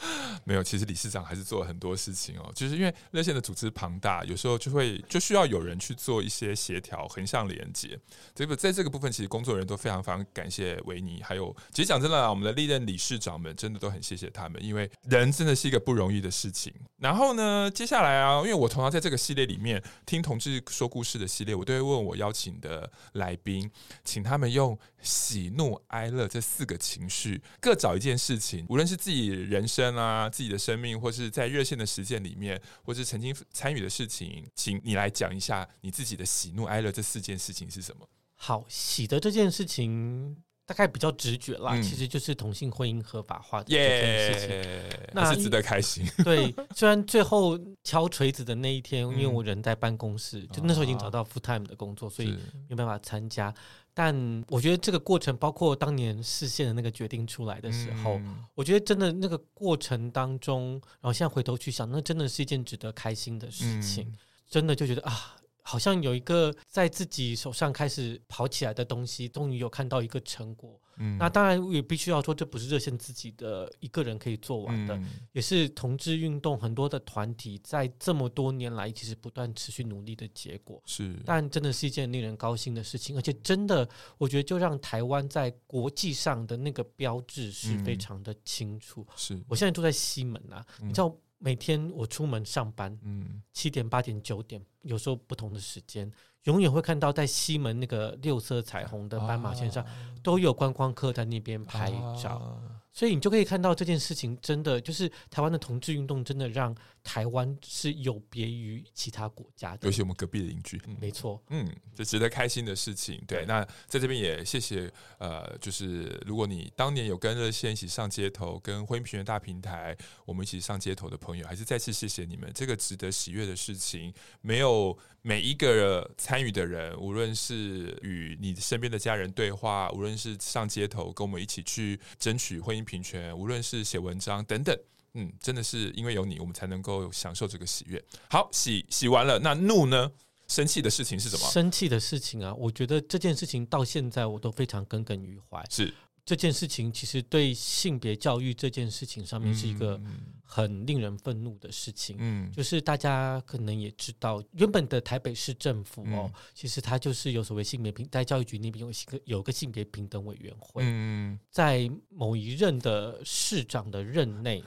[0.44, 2.50] 没有，其实理事长还是做了很多事情哦。
[2.54, 7.98] 就是因为热线的组织庞大，有时候就会就需要有人去做一些协调、横向连接。
[8.34, 11.22] 这个在这个部分，其实工作人员都非常非常感谢维尼。
[11.22, 16.72] 还有，其实讲真的啊，我们的历任理事长们真的都很谢谢他们，因为人真的是一个不容易的事情。
[16.98, 23.70] 然后呢，接下来啊，因为我同样在这个系列里面听同志说故事的系列，我都会问我邀请的来宾，
[24.04, 30.28] 请他们用喜怒哀乐这四个情绪各找一件事情，无论是自己人生啊。
[30.30, 38.08] 自己的生命，或是在热线的实践里面，或是曾经参与的事情，请你来讲一下你自己的喜怒哀乐这四件事情是什么？
[38.36, 46.06] 好，喜的这件事情大概比较直觉啦，嗯、其实就是同性婚姻合法化的这件事情，yeah, 那是值得开心。
[46.24, 53.52] 对，虽然最后敲锤子的那一天，因为我人在办公室，嗯、就那时候已经找到 full time 的工作，所以没有办法参加。
[53.92, 64.04] 但我觉得这个过程，包括当年视线的那个决定出来的时候，嗯、我觉得真的那个过程当中，然后现在回头去想，那真的是一件值得开心的事情。
[64.08, 65.36] 嗯、真的就觉得啊。
[65.70, 70.80] 好像有一个在自己手上开始跑起来的东西，终于有看到一个成果。
[70.96, 80.82] 嗯，那当然也必须要说，这不是热线自己的一个人可以做完的，嗯、也是同志运动很多的团体在这么多年来其实不断持续努力的结果。
[80.86, 89.06] 是，但真的是一件令人高兴的事情，而且真的，我觉得就让台湾在国际上的那个标志是非常的清楚。
[89.08, 91.16] 嗯、是我现在住在西门啊，嗯、你知道。
[91.42, 96.10] 每天我出门上班，嗯，七点、八点、九点，有时候不同的时间，
[96.44, 99.90] 永远会看到在西门那个六色彩虹的斑马线上，啊、
[100.22, 101.90] 都有观光客在那边拍
[102.22, 102.36] 照。
[102.36, 102.76] 啊。
[102.92, 110.80] 所以你就可以看到这件事情，真的就是台湾的同志运动，真的让台湾是有别于其他国家的，尤其我们隔壁的邻居。
[110.86, 113.16] 嗯、没错，嗯，这值得开心的事情。
[113.26, 122.50] 对，对那在这边也谢谢，呃，就是如果你当年有跟热线一起上街头，跟婚姻平权大平台我们一起上街头的朋友，还是再次谢谢你们。
[122.54, 132.80] 这个值得喜悦的事情，没有每一个参与的人，无论是与你身边的家人对话，无论是上街头跟我们一起去争取婚姻。
[132.90, 134.76] 平权，无论是写文章等等，
[135.14, 138.02] 嗯，真的是因为有你，我们才能够享受这个喜悦。
[138.28, 140.10] 好，喜喜完了，那怒呢？
[140.48, 141.48] 生气的事情是什么？
[141.48, 145.64] 生气的事情啊，我觉得这件事情到现在我都非常耿耿于怀。
[145.70, 145.94] 是。
[146.22, 150.00] 这件事情其实对性别教育这件事情上面是一个
[150.44, 152.14] 很令人愤怒的事情。
[152.20, 160.82] 嗯，就是大家可能也知道，原本的台北市政府哦，其实它就是有所谓性别平，在教育局那边有一个有个性别平等委员会。
[160.84, 164.62] 嗯，在某一任的市长的任内，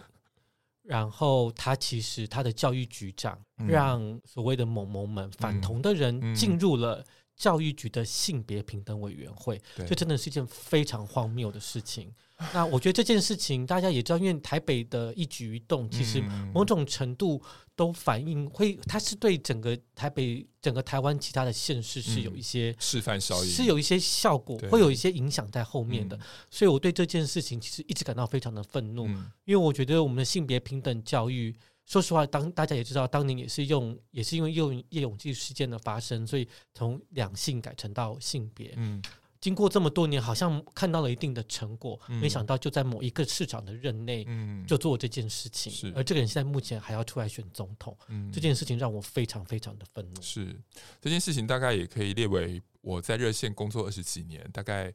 [0.84, 7.04] 然后他其实他的教育局长让所谓的某某们反同的人进入了。
[7.36, 12.14] 教育局的性别平等委员会，这真的是一件非常荒谬的事情。
[12.54, 16.22] 那我觉得这件事情大家也知道，因为台北的一举一动，其实
[16.54, 17.42] 某种程度
[17.76, 26.18] 都反映会，它是对整个台北、整个台湾其他的县市是有一些、嗯、示范效应，是有一些效果，会有一些影响在后面的。
[26.18, 31.56] 嗯、所以我对这件事情其实一直感到非常的愤怒，嗯、因为我觉得我们的性别平等教育。
[31.86, 38.74] 说实话，当大家也知道，当年也是用，也是因为用叶永纪事件的发生，所以从两性改成到性别。
[38.78, 39.02] 嗯，
[39.42, 45.72] 经过这么多年，好像看到了一定的成果，嗯、没想到就在某一个市长的任内，嗯，就做这件事情。
[45.72, 50.22] 是，而这个人现在目前还要出来选总统，嗯，这件事情让我非常非常的愤怒。
[50.22, 50.58] 是，
[51.02, 54.92] 这件事情大概也可以列为我在热线工作二十几年，大概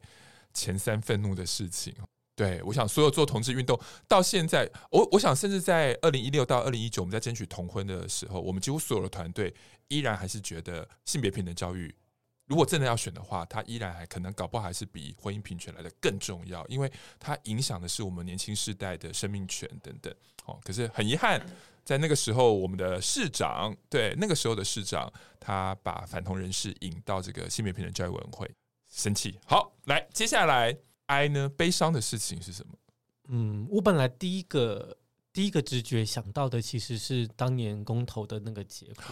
[0.55, 1.93] 前三愤怒的事情。
[2.39, 9.53] 对，我想所有做同志运动到现在，我我想甚至在二零一六到二零一九，我们在争取同婚的时候，我们几乎所有的团队
[9.89, 11.93] 依然还是觉得性别平等教育，
[12.45, 20.13] 如果真的要选的话，它依然还可能搞不好还是比婚姻平权来的更重要，因为它影响的是我们年轻世代的生命权等等。
[20.45, 21.45] 哦，可是很遗憾，
[21.83, 28.49] 在那个时候，我们的市长，对那个时候的市长，他把反同人士引到这个性别平等教育委员会，
[28.89, 29.37] 生气。
[29.45, 30.88] 好，来接下来。
[31.09, 31.49] 哀呢？
[31.49, 32.73] 悲伤的事情是什么？
[33.27, 34.97] 嗯，我本来第一个
[35.33, 39.03] 第一个直觉想到的其实是当年公投的那个结果。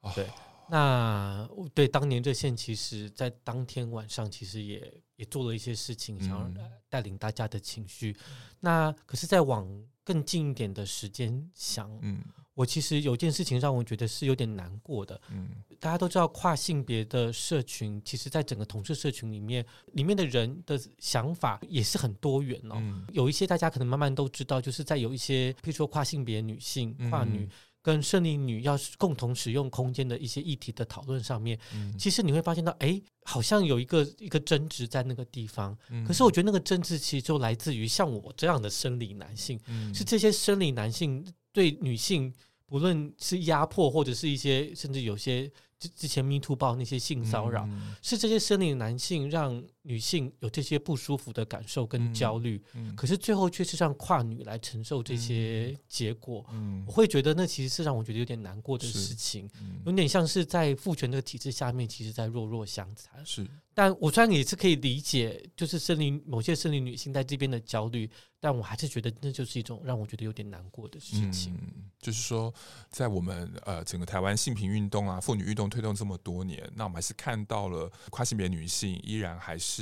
[0.00, 0.28] 哦、对，
[0.68, 6.50] 那对当年热线其实，在当天晚上其实也也做了一些事情，想要
[6.88, 8.16] 带领大家的情绪。
[8.18, 9.68] 嗯、那可是再往
[10.04, 12.22] 更近一点的时间想，嗯。
[12.58, 15.20] 我其实有件事情让我觉得是有点难过的。
[15.30, 22.74] 嗯，大家都知道跨性别的社群，其实在整个同志社群里面，里面的人的想法也是很多元哦。
[22.78, 27.48] 嗯，有一些大家可能慢慢都知道，就是在有一些，譬如说跨性别女性、跨女
[27.80, 35.78] 跟胜利女要共同使用空间的一些议题的讨论上面，嗯，其实你会发现到，哎，好像有一个一个争执在那个地方。
[35.90, 42.34] 嗯，可是我觉得那个争执其实就来自于像我这样的生理男性，嗯，是这些生理男性对女性。
[42.68, 56.44] 不论是压迫，或者是一些，甚至有些之之前 Me Too 报那些性骚扰，嗯、是这些生理男性让女性有这些不舒服的感受跟焦虑，嗯嗯、可是最后却是让跨女来承受这些结果。
[56.52, 63.24] 嗯、我会觉得那其实是让我觉得有点难过的事情，嗯、有点像是在父权的体制下面，其实在弱弱相残。
[63.24, 68.10] 是，但我虽然也是可以理解，就是生理某些生理女性在这边的焦虑。
[68.40, 71.52] 但我还是觉得那就是一种让我觉得有点难过的事情。
[71.60, 72.54] 嗯，就是说，
[72.88, 79.77] 在我们呃整个台湾性平运动啊、妇女运动推动这么多年，那我们还是看到了跨性别女性依然还是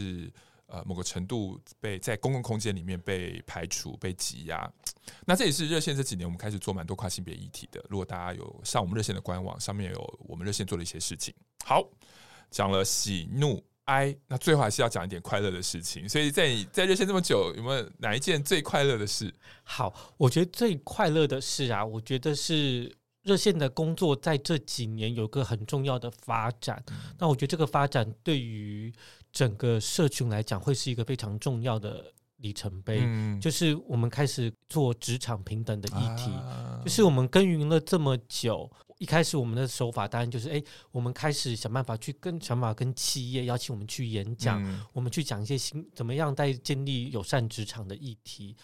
[0.67, 4.71] 呃某个程度被在公共空间里面被排除、被挤压。
[5.25, 7.85] 那这也是热线这几年我们开始做蛮多跨性别议题的。
[7.89, 11.35] 如果大家有上我们热线的官网，上面有我们热线做的一些事情。
[11.65, 11.89] 好，
[12.51, 13.65] 讲了喜怒。
[13.87, 16.09] 哀，那最后还是要讲一点快乐的事情。
[16.09, 19.33] 所以在你在热线这么久，有没有哪一件最快乐的事？
[19.63, 26.83] 好，我觉得最快乐的事啊，我觉得是热线的工作在这几年有个很重要的发展。
[26.89, 28.93] 嗯、那我觉得这个发展对于
[29.37, 33.01] 整个社群来讲，会是一个非常重要的里程碑。
[33.03, 38.71] 嗯、就是我们开始做职场平等的议题，啊、就是我们耕耘了这么久。
[38.97, 48.57] 一开始我们的手法当然就是，哎，我们开始想办法去跟想办法跟企业邀请我们去演讲，嗯、我们去讲一些新怎么样在建立友善职场的议题。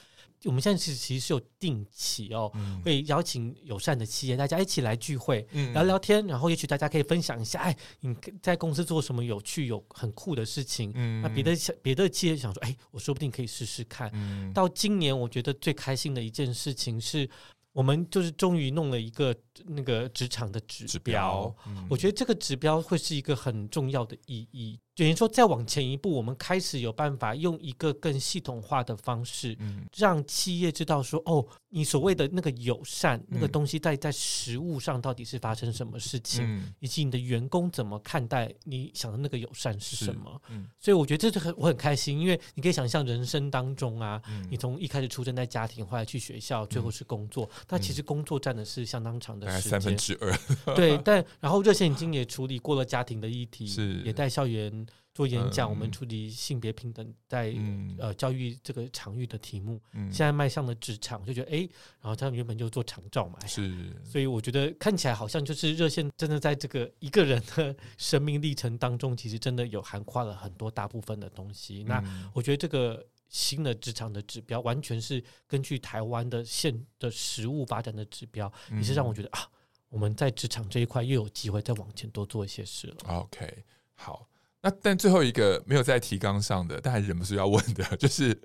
[0.44, 10.92] 我们现在其实其实是有定期哦，嗯、会邀请友善的企业大家一起来聚会，嗯、聊聊天，然后也许大家可以分享一下，哎，你在公司做什么有趣有很酷的事情？
[10.94, 11.52] 嗯、那别的
[11.82, 14.10] 别的企业想说，哎，我说不定可以试试看。
[14.14, 17.28] 嗯、到今年，我觉得最开心的一件事情是。
[17.74, 24.78] 我们就是终于弄了一个那个职场的指标，指标嗯、我觉得这个指标会是一个很重要的意义。
[24.94, 29.56] 等于说，再往前一步，我们开始有办法用一个更系统化的方式，
[29.96, 40.38] 让企业知道说，哦，你所谓的那个友善那个东西，在在实物上到底是发生什么事情，以及你的员工怎么看待你想的那个友善是什么。
[40.78, 50.74] 所以我觉得这是很我很开心，因为你可以想象人生当中啊，你从一开始出生在家庭，后来去学校，最后是工作，那其实工作占的是相当长的时间，三分之二。
[50.74, 54.81] 对，但然后热线已经也处理过了家庭的议题，是也在校园。
[55.14, 59.80] 做演讲，嗯、我们处理性别平等在、嗯、呃教育这个场域的题目。
[59.92, 61.58] 嗯、现在迈向了职场，就觉得哎，
[62.00, 71.82] 然后他们原本就做长照嘛，是，所以我觉得看起来好像就是热线真的在这个一个人的生命历程当中，其实真的有涵盖了很多大部分的东西。
[71.82, 79.48] 嗯、那我觉得这个新的职场的指标，完全是根据台湾的现的实物发展的指标，也、嗯、是让我觉得啊。
[79.92, 82.96] 我们在职场这一块又有机会再往前多做一些事了。
[83.08, 84.26] OK，好，
[84.62, 88.40] 那但最后一个没有在提纲上的，但还忍不住要问的，就是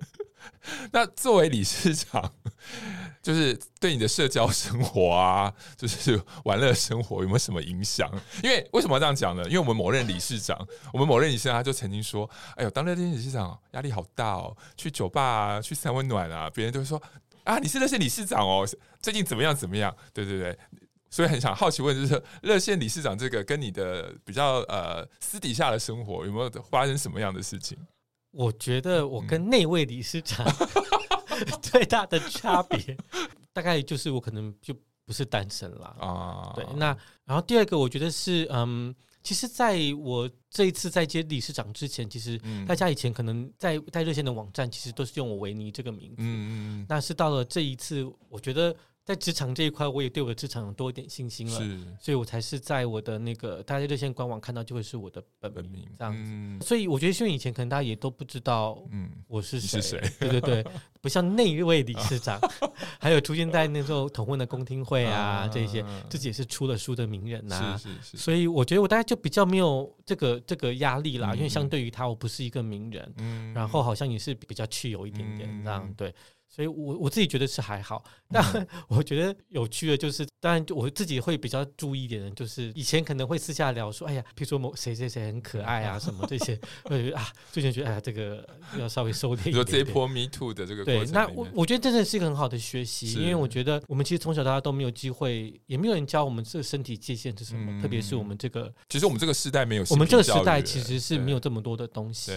[0.92, 2.32] 那作为理事长，
[3.22, 8.10] 就是对你的社交生活啊，就是玩乐生活有没有什么影响？
[8.42, 9.44] 因为为什么要这样讲呢？
[9.44, 10.58] 因为我们某任理事长，
[10.92, 17.00] 我们某任理事长他就曾经说：“哎呦，当热线理事长压力好大哦，去酒吧啊，去三温暖啊，别人都会说
[17.44, 18.68] 啊，你是那些理事长哦，
[19.00, 20.58] 最近怎么样怎么样？”对对对。
[21.10, 27.78] 所以很想好奇问，就是热线理事长这个跟你的比较呃私底下的生活有没有发生什么样的事情？
[28.30, 32.96] 我觉得我跟那位理事长、嗯、最大的差别，
[33.54, 34.74] 大概就是我可能就
[35.06, 36.52] 不是单身了啊。
[36.54, 36.94] 对，那
[37.24, 46.16] 然后第二个，我觉得是嗯，其实在我这一次在接理事长之前，其实大家以前可能在在热线的网站，其实都是用我维尼这个名字。
[46.18, 46.86] 嗯嗯。
[46.86, 48.76] 那是到了这一次，我觉得。
[49.08, 56.30] 在职场这一块，我也对我的职场有多一点信心了，是，所以我才是在我的那个大家热线官网看到就会是我的本名这样子。
[56.30, 60.66] 嗯、所以我觉得，因为以前可能大家也都不知道，嗯，我是谁，对对对，
[61.00, 62.38] 不像那一位理事长，
[63.00, 68.18] 还有出现在那时候同婚的公听会啊，这些自己也是出了书的名人呐、啊，是是是。
[68.18, 76.14] 所以我觉得我大概就比较没有这个这个压力啦，因为相对于他，我不是一个名人，嗯，然后好像也是比较去有一点点这样，对。
[76.58, 78.02] 所以我，我我自己觉得是还好。
[78.32, 78.42] 但
[78.90, 88.44] 我觉得有趣的就是，当然我自己会比较注意一点的，就是以前可能会私下聊说，哎呀，比如说某谁谁谁很可爱啊，什么这些，我觉得啊，最近觉得哎呀，这个
[88.76, 89.54] 要稍微收敛一点，点。
[89.54, 102.32] 说这一波 Me Too 的这个对，那我我觉得真的是一个很好的学习，因为我觉得我们其实从小到大都没有机会，也没有人教我们这个身体界限是什么，嗯、特别是我们这个，其实我们这个时代没有，我们这个时代其实是没有这么多的东西。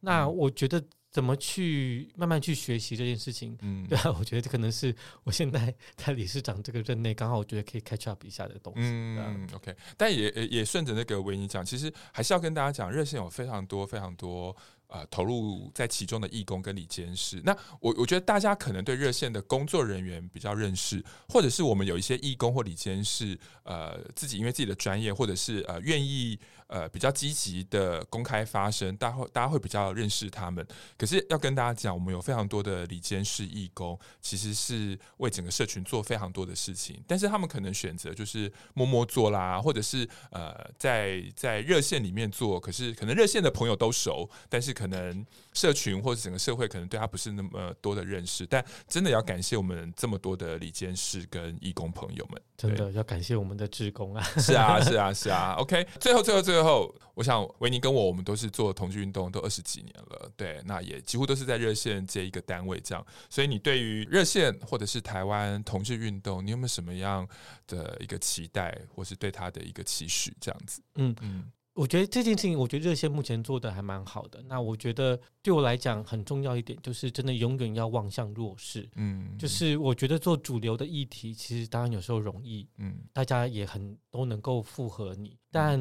[0.00, 0.84] 那我觉得。
[1.14, 3.56] 怎么去慢慢去学习这件事情？
[3.60, 4.92] 嗯，对啊，我觉得这可能是
[5.22, 8.80] 我现在在理事长这个任内，刚好我觉得可以 catch up 一下的东西。
[8.80, 14.54] 嗯，OK，但也也顺着那个维尼讲，其实还是要跟大家讲，热线有非常多非常多。
[14.88, 26.38] 呃，投入在其中的义工跟理监事，那我我觉得大家可能对热线的工作人员比较认识，或者是我们有一些义工或理监事，呃，自己因为自己的专业，或者是呃愿意
[26.68, 30.64] 呃比较积极的公开发声，大家会大家会比较认识他们。
[30.96, 54.22] 可是要跟大家讲，我们有非常多的里监事义工，其实是为整个社群做非常多的事情，但是他们可能选择就是默默做啦，或者是呃在在热线里面做，可是可能热线的朋友都熟，但是可可能社群或者整个社会可能对他不是那么多的认识，但真的要感谢我们这么多的里监事跟义工朋友们，真的要感谢我们的志工啊！
[54.36, 55.54] 是啊，是啊， 是啊。
[55.54, 63.06] OK，最后，最后，最后，我想维尼跟我，我们都是做同志运动都二十几年了，对，那也几乎都是在热线这一个单位这样。
[63.30, 67.28] 所以，你对于热线或者是台湾同志运动，你有没有什么样
[67.66, 70.36] 的一个期待，或是对他的一个期许？
[70.40, 71.16] 这样子，嗯嗯。
[71.22, 74.40] 嗯我觉得这件事情，我觉得热线目前做的还蛮好的。
[74.46, 78.88] 那我觉得对我来讲很重要一点，就是真的永远要望向弱势。
[78.94, 85.76] 嗯，就是我觉得做主流的议题，其实当然有时候容易，嗯，大家也很都能够附和你，但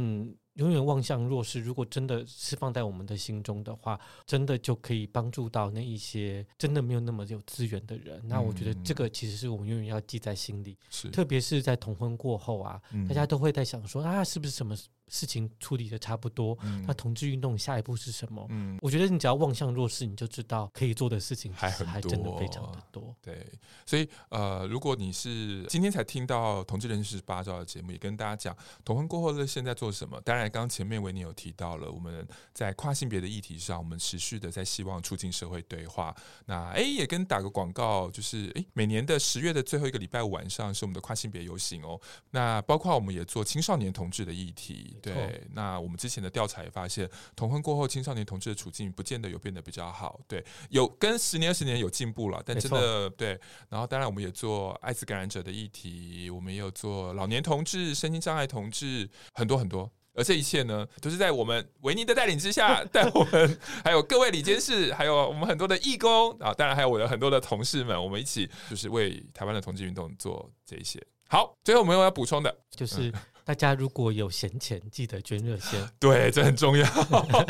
[0.56, 1.60] 永远望向弱势。
[1.60, 8.22] 如果真的是放在我们的心中的话，真的就可以帮助到那一些真的没有那么有资源的人。
[8.26, 10.78] 那我觉得这个其实是我们永远要记在心里。
[10.90, 14.76] 是，特别是在同婚过后啊，大家都会在想说啊，是不是什么？
[15.10, 18.46] 事情处理的差不多，嗯、那同志运动下一步是什么？
[18.50, 23.16] 嗯，我觉得你只要望向弱势，你就知道可以做的事情还很多，还真的非常的多。
[23.22, 23.46] 对，
[23.86, 30.20] 所以呃，如果你是今天才听到同志人士八招的节目，也跟大家讲同婚过后的现在做什么。
[30.22, 36.16] 当然，刚刚前面维尼有提到了，我们在跨性别的议题上，我们持续的在希望促进社会对话。
[36.46, 42.00] 那哎，也跟打个广告，就是哎，每年的十月的最后一个礼拜五晚上是我们的跨性别游行哦。
[42.32, 44.98] 那包括我们也做青少年同志的议题。
[45.12, 53.40] 对，那我们之前的调查也发现，同婚过后青少年同志的处境不见得有变得比较好，对，有跟十年、二十年有进步了，但真的对。
[53.70, 59.92] 然后当然我们也做艾滋感染者的议题，我们也有做老年同志、身心障碍同志，很多很多。
[60.16, 71.04] 而这一切呢，都是在我们维尼的带领之下，带我们还有各位李监事，还有我们很多的义工啊，当然还有我的很多的同事们，我们一起就是为台湾的同志运动做这一些。
[71.28, 73.12] 好，最后我们有要补充的，就是。
[73.46, 75.80] 大家如果有闲钱，记得捐热线。
[76.00, 76.86] 对，这很重要。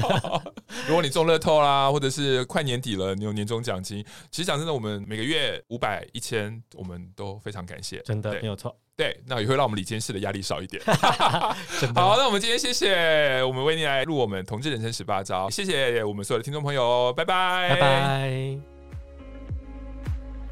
[0.87, 8.75] 如果你中乐透啦，或者是快年底了，你有年终奖金，其实讲真的，我们每个月五百、一千，我们都非常感谢，真的没有错。
[8.95, 10.81] 对，那也会让我们理监事的压力少一点。
[11.95, 18.72] 好，那我们今天谢谢我们为你来录我们同志人生十八招，谢谢我们所有的听众朋友，拜拜，拜拜。